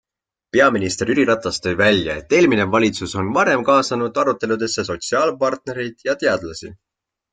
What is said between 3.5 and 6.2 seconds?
kaasanud aruteludesse sotsiaalpartnereid ja